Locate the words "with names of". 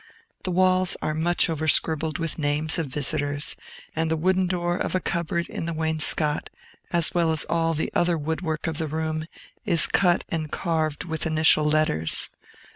2.17-2.87